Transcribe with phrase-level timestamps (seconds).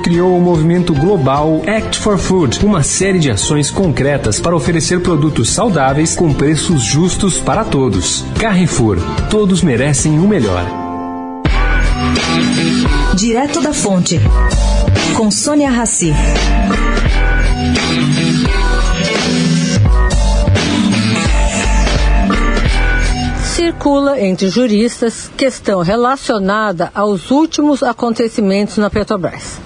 [0.00, 5.50] criou o movimento global Act for Food, uma série de ações concretas para oferecer produtos
[5.50, 8.24] saudáveis com preços justos para todos.
[8.40, 8.96] Carrefour,
[9.28, 10.64] todos merecem o melhor.
[13.14, 14.18] Direto da Fonte,
[15.14, 16.14] com Sônia Rassi.
[23.66, 29.58] Circula entre juristas questão relacionada aos últimos acontecimentos na Petrobras.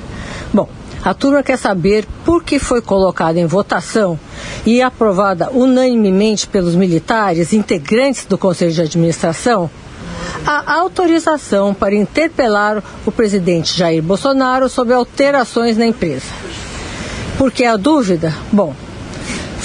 [0.54, 0.66] Bom,
[1.04, 4.18] a turma quer saber por que foi colocada em votação
[4.64, 9.68] e aprovada unanimemente pelos militares integrantes do Conselho de Administração
[10.46, 16.32] a autorização para interpelar o presidente Jair Bolsonaro sobre alterações na empresa.
[17.36, 18.34] Por que a dúvida?
[18.50, 18.74] Bom,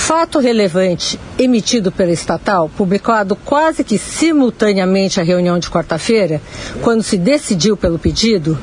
[0.06, 6.39] fato relevante emitido pela estatal, publicado quase que simultaneamente à reunião de quarta-feira,
[6.84, 8.56] quando se decidiu pelo pedido,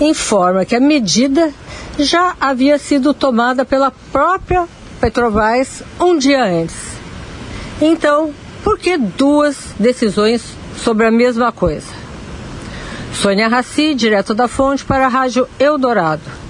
[0.00, 1.54] informa que a medida
[2.00, 4.66] já havia sido tomada pela própria
[5.00, 6.74] Petrobras um dia antes.
[7.80, 10.42] Então, por que duas decisões
[10.82, 11.86] sobre a mesma coisa?
[13.14, 16.47] Sônia Raci, direto da fonte para a Rádio Eldorado.